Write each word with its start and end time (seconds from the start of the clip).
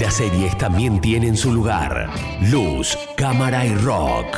Las 0.00 0.14
series 0.14 0.56
también 0.56 1.00
tienen 1.00 1.36
su 1.36 1.52
lugar. 1.52 2.08
Luz, 2.50 2.96
cámara 3.16 3.66
y 3.66 3.74
rock. 3.74 4.36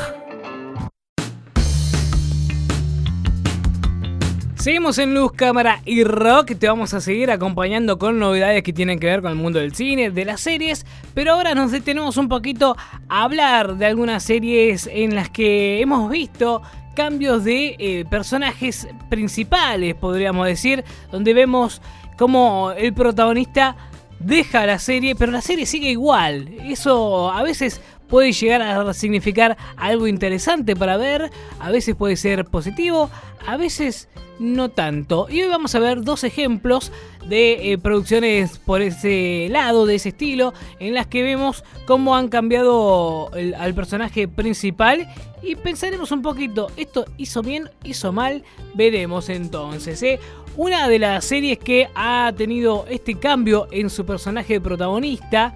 Seguimos 4.55 4.97
en 4.97 5.13
Luz, 5.13 5.33
Cámara 5.33 5.81
y 5.85 6.03
Rock. 6.03 6.53
Te 6.57 6.67
vamos 6.67 6.93
a 6.93 7.01
seguir 7.01 7.29
acompañando 7.29 7.99
con 7.99 8.17
novedades 8.17 8.63
que 8.63 8.73
tienen 8.73 8.99
que 8.99 9.07
ver 9.07 9.21
con 9.21 9.31
el 9.31 9.37
mundo 9.37 9.59
del 9.59 9.75
cine, 9.75 10.09
de 10.09 10.25
las 10.25 10.41
series. 10.41 10.85
Pero 11.13 11.33
ahora 11.33 11.53
nos 11.53 11.71
detenemos 11.71 12.17
un 12.17 12.27
poquito 12.27 12.75
a 13.07 13.23
hablar 13.23 13.77
de 13.77 13.85
algunas 13.85 14.23
series 14.23 14.89
en 14.91 15.15
las 15.15 15.29
que 15.29 15.81
hemos 15.81 16.09
visto 16.09 16.61
cambios 16.95 17.43
de 17.43 17.75
eh, 17.77 18.05
personajes 18.09 18.87
principales, 19.09 19.95
podríamos 19.95 20.47
decir, 20.47 20.83
donde 21.11 21.33
vemos 21.33 21.81
cómo 22.17 22.71
el 22.77 22.93
protagonista 22.93 23.75
deja 24.23 24.65
la 24.65 24.79
serie, 24.79 25.15
pero 25.15 25.31
la 25.31 25.41
serie 25.41 25.65
sigue 25.65 25.89
igual. 25.89 26.49
Eso 26.63 27.31
a 27.31 27.43
veces 27.43 27.81
puede 28.07 28.33
llegar 28.33 28.61
a 28.61 28.93
significar 28.93 29.57
algo 29.77 30.05
interesante 30.07 30.75
para 30.75 30.97
ver, 30.97 31.31
a 31.59 31.71
veces 31.71 31.95
puede 31.95 32.17
ser 32.17 32.43
positivo, 32.45 33.09
a 33.47 33.57
veces 33.57 34.09
no 34.37 34.69
tanto. 34.69 35.27
Y 35.29 35.41
hoy 35.41 35.49
vamos 35.49 35.75
a 35.75 35.79
ver 35.79 36.03
dos 36.03 36.23
ejemplos 36.23 36.91
de 37.27 37.71
eh, 37.71 37.77
producciones 37.77 38.57
por 38.57 38.81
ese 38.81 39.47
lado, 39.49 39.85
de 39.85 39.95
ese 39.95 40.09
estilo, 40.09 40.53
en 40.79 40.93
las 40.93 41.07
que 41.07 41.23
vemos 41.23 41.63
cómo 41.85 42.15
han 42.15 42.27
cambiado 42.27 43.31
al 43.33 43.73
personaje 43.73 44.27
principal 44.27 45.07
y 45.43 45.55
pensaremos 45.55 46.11
un 46.11 46.21
poquito, 46.21 46.69
¿esto 46.77 47.05
hizo 47.17 47.41
bien, 47.41 47.69
hizo 47.83 48.11
mal? 48.11 48.43
Veremos 48.73 49.29
entonces. 49.29 50.01
¿eh? 50.03 50.19
Una 50.57 50.89
de 50.89 50.99
las 50.99 51.23
series 51.23 51.57
que 51.59 51.87
ha 51.95 52.33
tenido 52.35 52.85
este 52.89 53.15
cambio 53.15 53.67
en 53.71 53.89
su 53.89 54.05
personaje 54.05 54.59
protagonista 54.59 55.55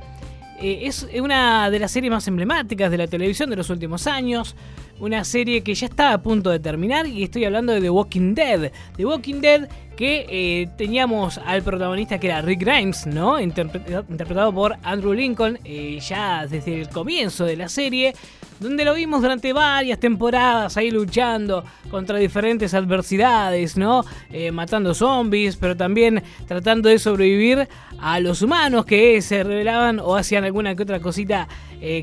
eh, 0.58 0.82
es 0.84 1.06
una 1.22 1.70
de 1.70 1.80
las 1.80 1.92
series 1.92 2.12
más 2.12 2.28
emblemáticas 2.30 2.90
de 2.90 2.98
la 2.98 3.08
televisión 3.08 3.50
de 3.50 3.58
los 3.58 3.70
últimos 3.70 4.08
años. 4.08 4.56
Una 5.00 5.24
serie 5.26 5.62
que 5.62 5.76
ya 5.76 5.88
está 5.88 6.14
a 6.14 6.22
punto 6.22 6.50
de 6.50 6.60
terminar 6.60 7.06
y 7.06 7.24
estoy 7.24 7.44
hablando 7.44 7.74
de 7.74 7.82
The 7.82 7.90
Walking 7.90 8.34
Dead. 8.34 8.72
The 8.96 9.06
Walking 9.06 9.42
Dead 9.42 9.68
que 9.96 10.26
eh, 10.30 10.70
teníamos 10.78 11.38
al 11.38 11.64
protagonista 11.64 12.20
que 12.20 12.28
era 12.28 12.42
Rick 12.42 12.62
Grimes, 12.62 13.08
¿no? 13.08 13.40
interpretado 13.40 14.54
por 14.54 14.76
Andrew 14.84 15.14
Lincoln 15.14 15.58
eh, 15.64 16.00
ya 16.00 16.46
desde 16.48 16.82
el 16.82 16.90
comienzo 16.90 17.46
de 17.46 17.56
la 17.56 17.70
serie 17.70 18.14
donde 18.60 18.86
lo 18.86 18.94
vimos 18.94 19.22
durante 19.22 19.52
varias 19.52 20.00
temporadas 20.00 20.78
ahí 20.78 20.90
luchando 20.90 21.64
contra 21.90 22.18
diferentes 22.18 22.74
adversidades, 22.74 23.76
¿no? 23.76 24.06
Eh, 24.32 24.50
matando 24.52 24.94
zombies, 24.94 25.58
pero 25.58 25.76
también 25.76 26.24
tratando 26.48 26.88
de 26.88 26.98
sobrevivir 26.98 27.68
a 28.00 28.22
los 28.22 28.42
humanos 28.42 28.86
que 28.86 29.22
se 29.22 29.44
rebelaban 29.44 30.00
o 30.00 30.16
hacían 30.16 30.46
alguna 30.46 30.74
que 30.74 30.84
otra 30.84 31.02
cosita 31.02 31.50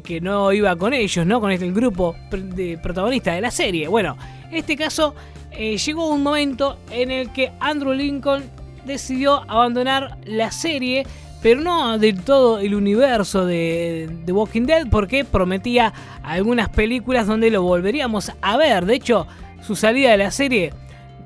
que 0.04 0.20
no 0.20 0.52
iba 0.52 0.76
con 0.76 0.94
ellos, 0.94 1.26
¿no? 1.26 1.40
Con 1.40 1.50
el 1.50 1.72
grupo 1.72 2.14
de 2.30 2.78
protagonista 2.82 3.32
de 3.32 3.40
la 3.40 3.50
serie. 3.50 3.88
Bueno, 3.88 4.16
en 4.50 4.56
este 4.56 4.76
caso 4.76 5.14
eh, 5.52 5.76
llegó 5.76 6.08
un 6.08 6.22
momento 6.22 6.78
en 6.90 7.10
el 7.10 7.32
que 7.32 7.52
Andrew 7.60 7.92
Lincoln 7.92 8.44
decidió 8.84 9.48
abandonar 9.48 10.18
la 10.24 10.50
serie 10.50 11.06
pero 11.42 11.60
no 11.60 11.98
de 11.98 12.12
todo 12.12 12.60
el 12.60 12.74
universo 12.74 13.44
de 13.44 14.08
Walking 14.28 14.62
Dead, 14.62 14.88
porque 14.88 15.24
prometía 15.24 15.92
algunas 16.22 16.68
películas 16.68 17.26
donde 17.26 17.50
lo 17.50 17.62
volveríamos 17.62 18.30
a 18.40 18.56
ver. 18.56 18.86
De 18.86 18.94
hecho, 18.94 19.26
su 19.60 19.74
salida 19.74 20.12
de 20.12 20.18
la 20.18 20.30
serie, 20.30 20.72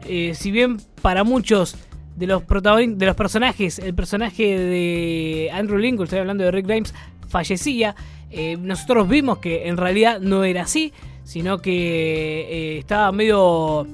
eh, 0.08 0.32
si 0.34 0.50
bien 0.50 0.78
para 1.02 1.22
muchos 1.22 1.76
de 2.16 2.26
los, 2.26 2.42
de 2.46 3.06
los 3.06 3.14
personajes, 3.14 3.78
el 3.78 3.94
personaje 3.94 4.58
de 4.58 5.50
Andrew 5.52 5.78
Lincoln, 5.78 6.04
estoy 6.04 6.20
hablando 6.20 6.44
de 6.44 6.50
Rick 6.50 6.66
Grimes, 6.66 6.94
fallecía, 7.28 7.94
eh, 8.30 8.56
nosotros 8.58 9.06
vimos 9.08 9.38
que 9.38 9.68
en 9.68 9.76
realidad 9.76 10.20
no 10.20 10.44
era 10.44 10.62
así, 10.62 10.94
sino 11.26 11.58
que 11.58 12.46
eh, 12.48 12.78
estaba 12.78 13.12
medio 13.12 13.86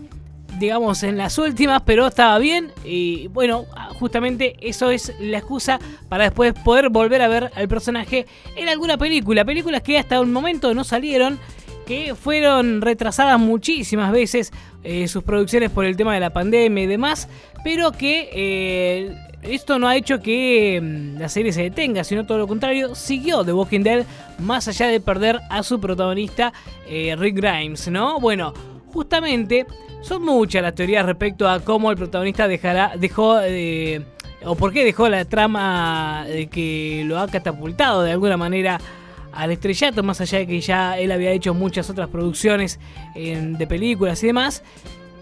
digamos, 0.59 1.03
en 1.03 1.17
las 1.17 1.39
últimas, 1.39 1.83
pero 1.83 2.07
estaba 2.07 2.39
bien. 2.39 2.71
Y 2.85 3.29
bueno, 3.29 3.65
justamente 3.99 4.55
eso 4.61 4.91
es 4.91 5.13
la 5.19 5.39
excusa 5.39 5.81
para 6.09 6.25
después 6.25 6.53
poder 6.53 6.91
volver 6.91 7.23
a 7.23 7.29
ver 7.29 7.51
al 7.55 7.69
personaje 7.69 8.27
en 8.55 8.69
alguna 8.69 8.99
película. 8.99 9.45
Películas 9.45 9.83
que 9.83 9.99
hasta 9.99 10.21
un 10.21 10.31
momento 10.33 10.75
no 10.75 10.85
salieron, 10.85 11.39
que 11.87 12.15
fueron 12.15 12.81
retrasadas 12.81 13.41
muchísimas 13.41 14.13
veces 14.13 14.53
eh, 14.85 15.09
sus 15.09 15.25
producciones 15.25 15.71
por 15.71 15.85
el 15.87 15.97
tema 15.97 16.15
de 16.15 16.21
la 16.21 16.31
pandemia 16.31 16.85
y 16.85 16.87
demás, 16.87 17.29
pero 17.65 17.93
que... 17.93 18.29
Eh, 18.33 19.17
esto 19.43 19.79
no 19.79 19.89
ha 19.89 19.97
hecho 19.97 20.21
que 20.21 20.81
mm, 20.81 21.19
la 21.19 21.29
serie 21.29 21.53
se 21.53 21.63
detenga, 21.63 22.05
sino 22.05 22.25
todo 22.25 22.39
lo 22.39 22.47
contrario, 22.47 22.95
siguió 22.95 23.45
The 23.45 23.53
Walking 23.53 23.81
Dead 23.81 24.07
más 24.39 24.69
allá 24.69 24.87
de 24.89 25.01
perder 25.01 25.41
a 25.51 25.63
su 25.63 25.81
protagonista 25.81 26.53
eh, 26.87 27.15
Rick 27.19 27.37
Grimes, 27.37 27.89
¿no? 27.89 28.21
Bueno, 28.21 28.55
justamente 28.93 29.67
son 30.01 30.23
muchas 30.25 30.63
las 30.63 30.75
teorías 30.75 31.05
respecto 31.05 31.49
a 31.49 31.61
cómo 31.61 31.91
el 31.91 31.97
protagonista 31.97 32.47
dejará, 32.49 32.93
dejó 32.97 33.41
eh, 33.41 34.05
o 34.45 34.55
por 34.55 34.73
qué 34.73 34.85
dejó 34.85 35.09
la 35.09 35.25
trama 35.25 36.25
de 36.27 36.47
que 36.47 37.03
lo 37.07 37.19
ha 37.19 37.29
catapultado 37.29 38.03
de 38.03 38.13
alguna 38.13 38.37
manera 38.37 38.81
al 39.33 39.51
estrellato, 39.51 40.03
más 40.03 40.21
allá 40.21 40.39
de 40.39 40.47
que 40.47 40.61
ya 40.61 40.99
él 40.99 41.11
había 41.11 41.31
hecho 41.31 41.55
muchas 41.55 41.89
otras 41.89 42.09
producciones 42.09 42.79
de 43.15 43.67
películas 43.67 44.23
y 44.23 44.27
demás. 44.27 44.63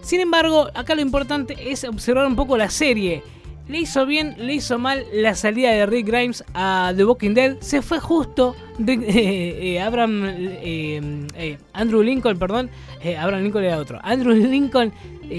Sin 0.01 0.19
embargo, 0.19 0.67
acá 0.73 0.95
lo 0.95 1.01
importante 1.01 1.55
es 1.71 1.85
observar 1.85 2.25
un 2.27 2.35
poco 2.35 2.57
la 2.57 2.69
serie 2.69 3.23
le 3.71 3.79
hizo 3.79 4.05
bien, 4.05 4.35
le 4.37 4.55
hizo 4.55 4.77
mal 4.77 5.05
la 5.13 5.33
salida 5.33 5.71
de 5.71 5.85
Rick 5.85 6.07
Grimes 6.07 6.43
a 6.53 6.91
The 6.93 7.05
Walking 7.05 7.33
Dead. 7.33 7.57
Se 7.61 7.81
fue 7.81 8.01
justo 8.01 8.53
eh, 8.85 9.59
eh, 9.61 9.79
Abraham, 9.79 10.23
eh, 10.25 11.57
Andrew 11.71 12.03
Lincoln, 12.03 12.37
perdón, 12.37 12.69
Abraham 13.17 13.43
Lincoln 13.43 13.63
era 13.63 13.77
otro. 13.77 13.99
Andrew 14.03 14.33
Lincoln 14.33 14.91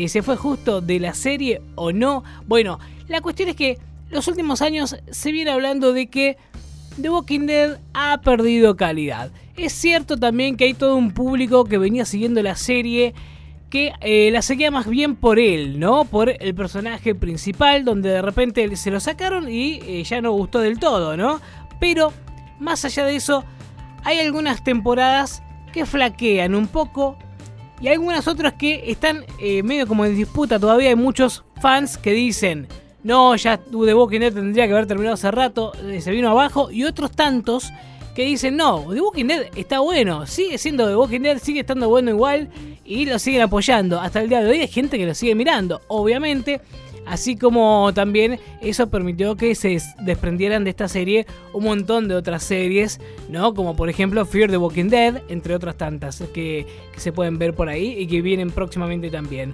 se 0.06 0.22
fue 0.22 0.36
justo 0.36 0.80
de 0.80 0.98
la 0.98 1.12
serie 1.12 1.60
o 1.74 1.92
no. 1.92 2.24
Bueno, 2.46 2.78
la 3.06 3.20
cuestión 3.20 3.50
es 3.50 3.56
que 3.56 3.78
los 4.10 4.26
últimos 4.28 4.62
años 4.62 4.96
se 5.10 5.30
viene 5.30 5.50
hablando 5.50 5.92
de 5.92 6.06
que 6.06 6.38
The 7.00 7.10
Walking 7.10 7.46
Dead 7.46 7.80
ha 7.92 8.18
perdido 8.22 8.76
calidad. 8.76 9.30
Es 9.58 9.74
cierto 9.74 10.16
también 10.16 10.56
que 10.56 10.64
hay 10.64 10.74
todo 10.74 10.96
un 10.96 11.12
público 11.12 11.66
que 11.66 11.76
venía 11.76 12.06
siguiendo 12.06 12.42
la 12.42 12.56
serie 12.56 13.12
que 13.72 13.94
eh, 14.02 14.28
la 14.30 14.42
seguía 14.42 14.70
más 14.70 14.86
bien 14.86 15.16
por 15.16 15.38
él, 15.38 15.80
¿no? 15.80 16.04
Por 16.04 16.28
el 16.28 16.54
personaje 16.54 17.14
principal, 17.14 17.86
donde 17.86 18.10
de 18.10 18.20
repente 18.20 18.76
se 18.76 18.90
lo 18.90 19.00
sacaron 19.00 19.48
y 19.48 19.80
eh, 19.86 20.04
ya 20.04 20.20
no 20.20 20.30
gustó 20.32 20.58
del 20.58 20.78
todo, 20.78 21.16
¿no? 21.16 21.40
Pero, 21.80 22.12
más 22.60 22.84
allá 22.84 23.06
de 23.06 23.16
eso, 23.16 23.44
hay 24.04 24.20
algunas 24.20 24.62
temporadas 24.62 25.42
que 25.72 25.86
flaquean 25.86 26.54
un 26.54 26.66
poco 26.66 27.16
y 27.80 27.88
algunas 27.88 28.28
otras 28.28 28.52
que 28.52 28.90
están 28.90 29.24
eh, 29.38 29.62
medio 29.62 29.86
como 29.86 30.04
en 30.04 30.16
disputa. 30.16 30.60
Todavía 30.60 30.90
hay 30.90 30.96
muchos 30.96 31.42
fans 31.62 31.96
que 31.96 32.12
dicen, 32.12 32.68
no, 33.02 33.34
ya 33.36 33.56
The 33.56 33.94
Walking 33.94 34.20
Dead 34.20 34.34
tendría 34.34 34.66
que 34.66 34.74
haber 34.74 34.86
terminado 34.86 35.14
hace 35.14 35.30
rato, 35.30 35.72
se 35.98 36.10
vino 36.10 36.28
abajo, 36.28 36.70
y 36.70 36.84
otros 36.84 37.12
tantos 37.12 37.72
que 38.14 38.24
dicen, 38.24 38.56
no, 38.56 38.86
The 38.92 39.00
Walking 39.00 39.26
Dead 39.26 39.46
está 39.56 39.80
bueno, 39.80 40.26
sigue 40.26 40.58
siendo 40.58 40.86
The 40.86 40.96
Walking 40.96 41.20
Dead, 41.20 41.38
sigue 41.38 41.60
estando 41.60 41.88
bueno 41.88 42.10
igual 42.10 42.50
y 42.84 43.06
lo 43.06 43.18
siguen 43.18 43.42
apoyando. 43.42 44.00
Hasta 44.00 44.20
el 44.20 44.28
día 44.28 44.42
de 44.42 44.50
hoy 44.50 44.58
hay 44.58 44.68
gente 44.68 44.98
que 44.98 45.06
lo 45.06 45.14
sigue 45.14 45.34
mirando, 45.34 45.80
obviamente. 45.88 46.60
Así 47.04 47.36
como 47.36 47.90
también 47.94 48.38
eso 48.60 48.88
permitió 48.88 49.36
que 49.36 49.56
se 49.56 49.76
desprendieran 50.02 50.62
de 50.62 50.70
esta 50.70 50.86
serie 50.86 51.26
un 51.52 51.64
montón 51.64 52.06
de 52.06 52.14
otras 52.14 52.44
series, 52.44 53.00
¿no? 53.28 53.54
Como 53.54 53.74
por 53.74 53.88
ejemplo 53.88 54.24
Fear 54.24 54.50
the 54.50 54.56
Walking 54.56 54.88
Dead, 54.88 55.20
entre 55.28 55.54
otras 55.54 55.76
tantas 55.76 56.22
que, 56.32 56.64
que 56.92 57.00
se 57.00 57.12
pueden 57.12 57.38
ver 57.38 57.54
por 57.54 57.68
ahí 57.68 57.96
y 57.98 58.06
que 58.06 58.22
vienen 58.22 58.52
próximamente 58.52 59.10
también. 59.10 59.52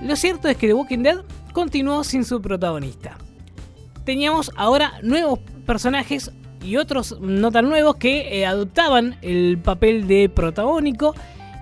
Lo 0.00 0.16
cierto 0.16 0.48
es 0.48 0.56
que 0.56 0.68
The 0.68 0.74
Walking 0.74 1.02
Dead 1.02 1.18
continuó 1.52 2.02
sin 2.02 2.24
su 2.24 2.40
protagonista. 2.40 3.18
Teníamos 4.04 4.50
ahora 4.56 4.94
nuevos 5.02 5.40
personajes 5.66 6.32
y 6.62 6.76
otros 6.76 7.18
no 7.20 7.50
tan 7.50 7.68
nuevos 7.68 7.96
que 7.96 8.40
eh, 8.40 8.46
adoptaban 8.46 9.16
el 9.22 9.58
papel 9.58 10.06
de 10.06 10.28
protagónico 10.28 11.14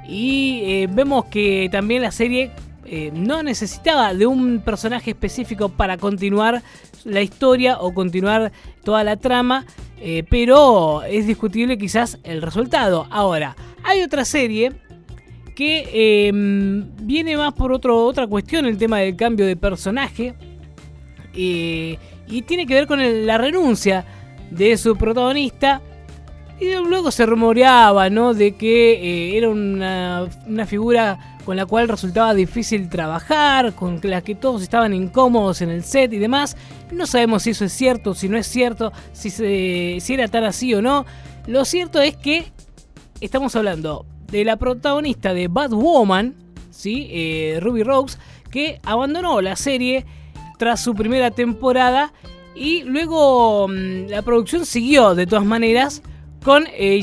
y 0.08 0.60
eh, 0.64 0.88
vemos 0.90 1.26
que 1.26 1.68
también 1.70 2.02
la 2.02 2.10
serie 2.10 2.50
eh, 2.84 3.10
no 3.14 3.42
necesitaba 3.42 4.14
de 4.14 4.26
un 4.26 4.60
personaje 4.60 5.10
específico 5.10 5.68
para 5.68 5.98
continuar 5.98 6.62
la 7.04 7.20
historia 7.22 7.78
o 7.78 7.94
continuar 7.94 8.50
toda 8.82 9.04
la 9.04 9.16
trama, 9.16 9.64
pero 10.30 11.02
es 11.02 11.26
discutible 11.26 11.78
quizás 11.78 12.18
el 12.22 12.42
resultado. 12.42 13.06
Ahora, 13.10 13.56
hay 13.82 14.02
otra 14.02 14.24
serie 14.24 14.72
que 15.54 16.30
viene 17.00 17.36
más 17.36 17.52
por 17.54 17.72
otro, 17.72 18.04
otra 18.04 18.26
cuestión, 18.26 18.66
el 18.66 18.78
tema 18.78 18.98
del 18.98 19.16
cambio 19.16 19.46
de 19.46 19.56
personaje, 19.56 20.34
y 21.34 21.96
tiene 22.46 22.66
que 22.66 22.74
ver 22.74 22.86
con 22.86 23.26
la 23.26 23.38
renuncia 23.38 24.04
de 24.50 24.76
su 24.76 24.96
protagonista. 24.96 25.80
Y 26.60 26.74
luego 26.74 27.10
se 27.10 27.24
rumoreaba, 27.24 28.10
¿no? 28.10 28.34
De 28.34 28.56
que 28.56 28.94
eh, 28.94 29.38
era 29.38 29.48
una, 29.48 30.28
figura 30.66 31.36
con 31.44 31.56
la 31.56 31.66
cual 31.66 31.88
resultaba 31.88 32.34
difícil 32.34 32.88
trabajar, 32.88 33.74
con 33.74 34.00
la 34.02 34.22
que 34.22 34.34
todos 34.34 34.62
estaban 34.62 34.92
incómodos 34.92 35.62
en 35.62 35.70
el 35.70 35.84
set 35.84 36.12
y 36.12 36.18
demás. 36.18 36.56
No 36.90 37.06
sabemos 37.06 37.44
si 37.44 37.50
eso 37.50 37.64
es 37.64 37.72
cierto, 37.72 38.14
si 38.14 38.28
no 38.28 38.36
es 38.36 38.46
cierto, 38.48 38.92
si, 39.12 39.30
si 39.30 40.14
era 40.14 40.26
tan 40.26 40.44
así 40.44 40.74
o 40.74 40.82
no. 40.82 41.06
Lo 41.46 41.64
cierto 41.64 42.00
es 42.00 42.16
que 42.16 42.52
estamos 43.20 43.54
hablando 43.54 44.04
de 44.30 44.44
la 44.44 44.56
protagonista 44.56 45.32
de 45.32 45.48
Bad 45.48 45.70
Woman, 45.70 46.34
¿sí? 46.70 47.08
Eh, 47.10 47.58
Ruby 47.60 47.82
Rose, 47.82 48.18
que 48.50 48.80
abandonó 48.84 49.40
la 49.40 49.56
serie 49.56 50.04
tras 50.58 50.80
su 50.80 50.94
primera 50.94 51.30
temporada 51.30 52.12
y 52.58 52.82
luego 52.82 53.68
mm, 53.68 54.08
la 54.08 54.22
producción 54.22 54.66
siguió 54.66 55.14
de 55.14 55.26
todas 55.26 55.44
maneras 55.44 56.02
con 56.42 56.66
eh, 56.72 57.00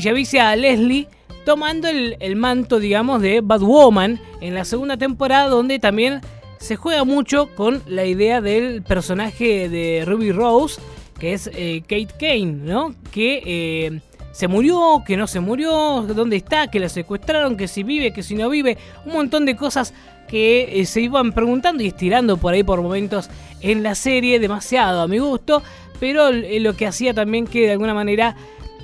Leslie 0.56 1.08
tomando 1.44 1.88
el, 1.88 2.16
el, 2.20 2.36
manto, 2.36 2.80
digamos, 2.80 3.22
de 3.22 3.40
Batwoman 3.40 4.20
en 4.40 4.54
la 4.54 4.64
segunda 4.64 4.96
temporada, 4.96 5.48
donde 5.48 5.78
también 5.78 6.20
se 6.58 6.76
juega 6.76 7.04
mucho 7.04 7.54
con 7.54 7.82
la 7.86 8.04
idea 8.04 8.40
del 8.40 8.82
personaje 8.82 9.68
de 9.68 10.04
Ruby 10.04 10.32
Rose, 10.32 10.80
que 11.18 11.32
es 11.32 11.48
eh, 11.54 11.82
Kate 11.82 12.08
Kane, 12.18 12.52
¿no? 12.52 12.94
Que 13.12 13.42
eh, 13.46 14.00
se 14.32 14.48
murió, 14.48 15.02
que 15.06 15.16
no 15.16 15.26
se 15.26 15.40
murió, 15.40 16.02
dónde 16.02 16.36
está, 16.36 16.68
que 16.68 16.80
la 16.80 16.88
secuestraron, 16.88 17.56
que 17.56 17.68
si 17.68 17.84
vive, 17.84 18.12
que 18.12 18.22
si 18.22 18.34
no 18.34 18.50
vive, 18.50 18.76
un 19.04 19.12
montón 19.12 19.46
de 19.46 19.56
cosas 19.56 19.94
que 20.26 20.82
se 20.86 21.00
iban 21.00 21.32
preguntando 21.32 21.82
y 21.82 21.88
estirando 21.88 22.36
por 22.36 22.54
ahí 22.54 22.62
por 22.62 22.82
momentos 22.82 23.30
en 23.60 23.82
la 23.82 23.94
serie, 23.94 24.38
demasiado 24.38 25.00
a 25.00 25.08
mi 25.08 25.18
gusto, 25.18 25.62
pero 25.98 26.30
lo 26.30 26.76
que 26.76 26.86
hacía 26.86 27.14
también 27.14 27.46
que 27.46 27.66
de 27.66 27.72
alguna 27.72 27.94
manera 27.94 28.36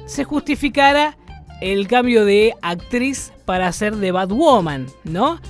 se 0.07 0.25
justificara 0.25 1.17
el 1.61 1.87
cambio 1.87 2.25
de 2.25 2.55
actriz 2.63 3.33
para 3.45 3.71
ser 3.73 3.97
de 3.97 4.13
Batwoman, 4.13 4.87
¿no? 5.05 5.41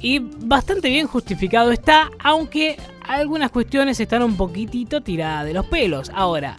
Y 0.00 0.18
bastante 0.18 0.88
bien 0.88 1.06
justificado 1.06 1.70
está, 1.70 2.10
aunque 2.18 2.76
algunas 3.00 3.50
cuestiones 3.50 4.00
están 4.00 4.22
un 4.22 4.36
poquitito 4.36 5.02
tiradas 5.02 5.46
de 5.46 5.54
los 5.54 5.66
pelos. 5.66 6.10
Ahora, 6.14 6.56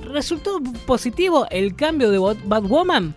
¿resultó 0.00 0.60
positivo 0.86 1.46
el 1.50 1.76
cambio 1.76 2.10
de 2.10 2.18
Batwoman? 2.18 3.14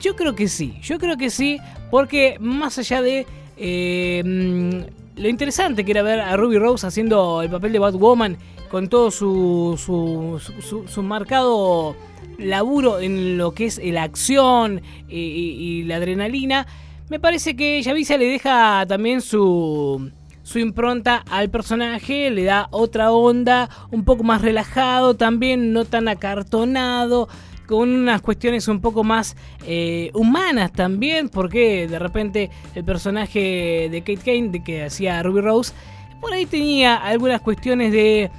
Yo 0.00 0.16
creo 0.16 0.34
que 0.34 0.48
sí, 0.48 0.78
yo 0.82 0.98
creo 0.98 1.16
que 1.16 1.30
sí, 1.30 1.58
porque 1.92 2.38
más 2.40 2.78
allá 2.78 3.02
de 3.02 3.26
eh, 3.58 4.22
mm, 4.24 5.20
lo 5.20 5.28
interesante 5.28 5.84
que 5.84 5.90
era 5.90 6.00
ver 6.00 6.20
a 6.20 6.34
Ruby 6.38 6.56
Rose 6.56 6.86
haciendo 6.86 7.42
el 7.42 7.50
papel 7.50 7.70
de 7.70 7.78
Batwoman 7.78 8.38
con 8.70 8.88
todo 8.88 9.10
su, 9.10 9.74
su, 9.76 10.40
su 10.88 11.02
marcado 11.02 11.94
laburo 12.38 12.98
en 12.98 13.36
lo 13.36 13.52
que 13.52 13.66
es 13.66 13.78
la 13.84 14.04
acción 14.04 14.80
y, 15.06 15.82
la 15.82 15.96
adrenalina, 15.96 16.66
me 17.10 17.20
parece 17.20 17.56
que 17.56 17.82
Yavicia 17.82 18.16
le 18.16 18.24
deja 18.24 18.86
también 18.86 19.20
su, 19.20 20.10
su 20.42 20.58
impronta 20.60 21.22
al 21.30 21.50
personaje, 21.50 22.30
le 22.30 22.44
da 22.44 22.68
otra 22.70 23.12
onda, 23.12 23.68
un 23.90 24.06
poco 24.06 24.24
más 24.24 24.40
relajado, 24.40 25.14
también 25.14 25.74
no 25.74 25.84
tan 25.84 26.08
acartonado, 26.08 27.28
con 27.66 27.88
unas 27.88 28.20
cuestiones 28.22 28.68
un 28.68 28.80
poco 28.80 29.04
más 29.04 29.36
eh, 29.66 30.10
humanas 30.14 30.72
también, 30.72 31.28
porque 31.28 31.86
de 31.88 31.98
repente 31.98 32.50
el 32.74 32.84
personaje 32.84 33.88
de 33.90 34.00
Kate 34.00 34.24
Kane, 34.24 34.48
de 34.48 34.62
que 34.64 34.84
hacía 34.84 35.22
Ruby 35.22 35.40
Rose, 35.40 35.72
por 36.20 36.32
ahí 36.32 36.46
tenía 36.46 36.96
algunas 36.96 37.40
cuestiones 37.40 37.92
de 37.92 38.30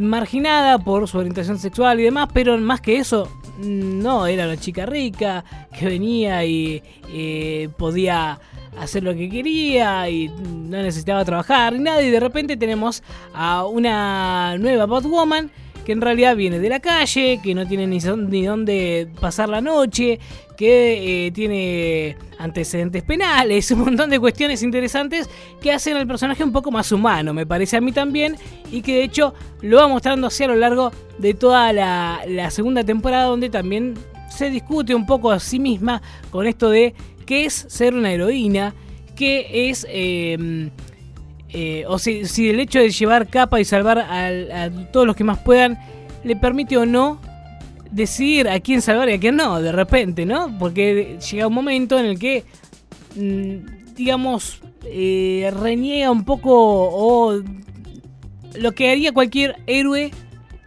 marginada 0.00 0.78
por 0.78 1.06
su 1.08 1.18
orientación 1.18 1.58
sexual 1.58 2.00
y 2.00 2.04
demás, 2.04 2.28
pero 2.32 2.56
más 2.58 2.80
que 2.80 2.96
eso, 2.96 3.28
no, 3.58 4.26
era 4.26 4.46
una 4.46 4.56
chica 4.56 4.86
rica 4.86 5.44
que 5.76 5.86
venía 5.86 6.44
y 6.44 6.82
eh, 7.08 7.68
podía 7.76 8.40
hacer 8.78 9.04
lo 9.04 9.14
que 9.14 9.28
quería 9.28 10.08
y 10.08 10.28
no 10.28 10.82
necesitaba 10.82 11.24
trabajar 11.24 11.74
ni 11.74 11.80
nada. 11.80 12.02
Y 12.02 12.10
de 12.10 12.20
repente 12.20 12.56
tenemos 12.56 13.02
a 13.32 13.64
una 13.66 14.56
nueva 14.58 14.86
Batwoman 14.86 15.50
que 15.84 15.92
en 15.92 16.00
realidad 16.00 16.36
viene 16.36 16.58
de 16.58 16.68
la 16.68 16.80
calle, 16.80 17.40
que 17.42 17.54
no 17.54 17.66
tiene 17.66 17.86
ni, 17.86 18.00
dónde 18.00 19.08
pasar 19.20 19.48
la 19.48 19.60
noche, 19.60 20.18
que 20.56 21.26
eh, 21.26 21.30
tiene 21.32 22.16
antecedentes 22.38 23.02
penales, 23.02 23.70
un 23.72 23.80
montón 23.80 24.10
de 24.10 24.18
cuestiones 24.18 24.62
interesantes 24.62 25.28
que 25.60 25.72
hacen 25.72 25.96
al 25.96 26.06
personaje 26.06 26.42
un 26.42 26.52
poco 26.52 26.70
más 26.70 26.90
humano, 26.92 27.34
me 27.34 27.46
parece 27.46 27.76
a 27.76 27.80
mí 27.80 27.92
también, 27.92 28.36
y 28.70 28.82
que 28.82 28.96
de 28.96 29.04
hecho 29.04 29.34
lo 29.60 29.78
va 29.78 29.88
mostrando 29.88 30.26
así 30.28 30.44
a 30.44 30.48
lo 30.48 30.56
largo 30.56 30.92
de 31.18 31.34
toda 31.34 31.72
la, 31.72 32.50
segunda 32.50 32.84
temporada, 32.84 33.24
donde 33.24 33.50
también 33.50 33.94
se 34.30 34.50
discute 34.50 34.94
un 34.94 35.06
poco 35.06 35.30
a 35.30 35.38
sí 35.38 35.58
misma 35.58 36.02
con 36.30 36.46
esto 36.46 36.70
de 36.70 36.94
qué 37.26 37.44
es 37.44 37.66
ser 37.68 37.94
una 37.94 38.12
heroína, 38.12 38.74
qué 39.14 39.68
es... 39.70 39.86
Eh, 39.88 40.70
eh, 41.56 41.84
o 41.86 42.00
si, 42.00 42.26
si, 42.26 42.50
el 42.50 42.58
hecho 42.58 42.80
de 42.80 42.90
llevar 42.90 43.28
capa 43.28 43.60
y 43.60 43.64
salvar 43.64 44.00
a, 44.00 44.70
todos 44.92 45.06
los 45.06 45.14
que 45.14 45.22
más 45.22 45.38
puedan 45.38 45.78
le 46.24 46.34
permite 46.34 46.76
o 46.76 46.84
no 46.84 47.20
decidir 47.92 48.48
a 48.48 48.58
quién 48.58 48.82
salvar 48.82 49.08
y 49.08 49.12
a 49.12 49.20
quién 49.20 49.36
no, 49.36 49.62
de 49.62 49.70
repente, 49.70 50.26
¿no? 50.26 50.58
Porque 50.58 51.16
llega 51.30 51.46
un 51.46 51.54
momento 51.54 51.96
en 51.96 52.06
el 52.06 52.18
que, 52.18 52.42
mm, 53.14 53.94
digamos, 53.94 54.62
eh, 54.84 55.52
reniega 55.56 56.10
un 56.10 56.24
poco 56.24 56.50
o 56.52 57.40
lo 58.56 58.72
que 58.72 58.90
haría 58.90 59.12
cualquier 59.12 59.54
héroe, 59.68 60.10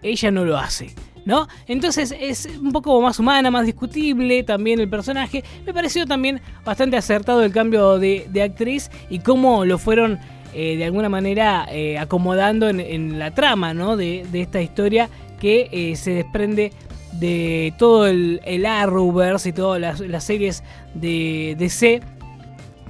ella 0.02 0.32
no 0.32 0.46
lo 0.46 0.58
hace. 0.58 0.96
¿No? 1.26 1.50
Entonces 1.68 2.16
es 2.18 2.48
un 2.62 2.72
poco 2.72 3.02
más 3.02 3.20
humana, 3.20 3.52
más 3.52 3.66
discutible 3.66 4.44
también 4.44 4.80
el 4.80 4.88
personaje. 4.88 5.44
Me 5.66 5.74
pareció 5.74 6.06
también 6.06 6.40
bastante 6.64 6.96
acertado 6.96 7.44
el 7.44 7.52
cambio 7.52 8.00
de, 8.00 8.28
de 8.30 8.44
actriz 8.44 8.90
y 9.10 9.20
cómo 9.20 9.66
lo 9.66 9.78
fueron 9.78 10.18
eh, 10.54 10.78
de 10.78 10.86
alguna 10.86 11.10
manera 11.10 11.68
eh, 11.70 11.98
acomodando 11.98 12.70
en, 12.70 13.20
la 13.20 13.32
trama 13.32 13.74
¿no? 13.74 13.98
de, 13.98 14.26
esta 14.34 14.62
historia 14.62 15.10
que 15.40 15.70
eh, 15.72 15.96
se 15.96 16.12
desprende 16.12 16.72
de 17.14 17.74
todo 17.78 18.08
el, 18.08 18.42
el 18.46 18.66
Arrowverse 18.66 19.50
y 19.50 19.54
todas 19.54 20.00
las, 20.00 20.24
series 20.24 20.64
de 20.94 21.56
DC 21.58 22.02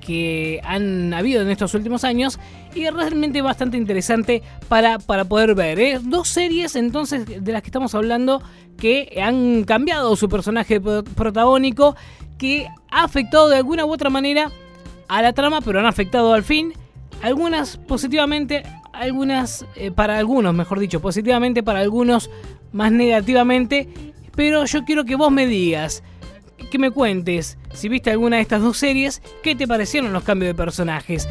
que 0.01 0.61
han 0.63 1.13
habido 1.13 1.41
en 1.41 1.49
estos 1.49 1.73
últimos 1.73 2.03
años 2.03 2.39
y 2.73 2.85
es 2.85 2.93
realmente 2.93 3.41
bastante 3.41 3.77
interesante 3.77 4.43
para, 4.69 4.99
para 4.99 5.25
poder 5.25 5.55
ver. 5.55 6.01
Dos 6.03 6.29
series 6.29 6.75
entonces 6.75 7.43
de 7.43 7.51
las 7.51 7.61
que 7.61 7.67
estamos 7.67 7.93
hablando 7.95 8.41
que 8.77 9.19
han 9.21 9.63
cambiado 9.63 10.15
su 10.15 10.29
personaje 10.29 10.79
protagónico, 10.79 11.95
que 12.37 12.67
ha 12.91 13.03
afectado 13.03 13.49
de 13.49 13.57
alguna 13.57 13.85
u 13.85 13.91
otra 13.91 14.09
manera 14.09 14.51
a 15.07 15.21
la 15.21 15.33
trama, 15.33 15.61
pero 15.61 15.79
han 15.79 15.85
afectado 15.85 16.33
al 16.33 16.43
fin 16.43 16.73
algunas 17.21 17.77
positivamente, 17.77 18.63
algunas 18.93 19.65
eh, 19.75 19.91
para 19.91 20.17
algunos, 20.17 20.53
mejor 20.53 20.79
dicho, 20.79 21.01
positivamente 21.01 21.63
para 21.63 21.79
algunos, 21.79 22.29
más 22.71 22.91
negativamente. 22.91 23.87
Pero 24.35 24.65
yo 24.65 24.85
quiero 24.85 25.05
que 25.05 25.15
vos 25.15 25.31
me 25.31 25.47
digas, 25.47 26.03
que 26.69 26.77
me 26.77 26.91
cuentes, 26.91 27.57
si 27.73 27.89
viste 27.89 28.11
alguna 28.11 28.37
de 28.37 28.43
estas 28.43 28.61
dos 28.61 28.77
series, 28.77 29.21
qué 29.41 29.55
te 29.55 29.67
parecieron 29.67 30.13
los 30.13 30.23
cambios 30.23 30.49
de 30.49 30.55
personajes. 30.55 31.27